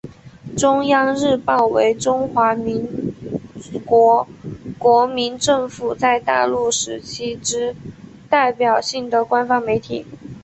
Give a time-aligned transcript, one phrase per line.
[0.57, 3.13] 中央日报为中华民
[3.85, 4.27] 国
[4.79, 7.75] 国民政府在大陆时期之
[8.27, 10.03] 代表性的官方媒体。